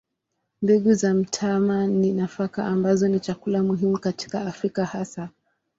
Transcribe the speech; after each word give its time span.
Mbegu 0.61 0.93
za 0.93 1.13
mtama 1.13 1.87
ni 1.87 2.13
nafaka 2.13 2.65
ambazo 2.65 3.07
ni 3.07 3.19
chakula 3.19 3.63
muhimu 3.63 3.97
katika 3.97 4.41
Afrika 4.41 4.85
hasa. 4.85 5.29